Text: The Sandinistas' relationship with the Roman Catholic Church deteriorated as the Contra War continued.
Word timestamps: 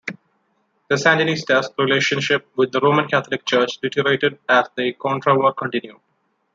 The 0.87 0.95
Sandinistas' 0.95 1.77
relationship 1.77 2.47
with 2.55 2.71
the 2.71 2.79
Roman 2.79 3.07
Catholic 3.07 3.45
Church 3.45 3.77
deteriorated 3.77 4.39
as 4.49 4.65
the 4.75 4.93
Contra 4.93 5.35
War 5.37 5.53
continued. 5.53 5.99